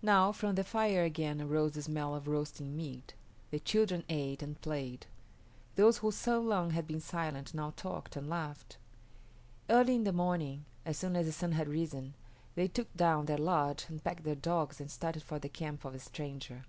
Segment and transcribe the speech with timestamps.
[0.00, 3.14] Now from the fire again arose the smell of roasting meat.
[3.50, 5.06] The children ate and played.
[5.74, 8.76] Those who so long had been silent now talked and laughed.
[9.68, 12.14] Early in the morning, as soon as the sun had risen,
[12.54, 15.94] they took down their lodge and packed their dogs and started for the camp of
[15.94, 16.64] the stranger.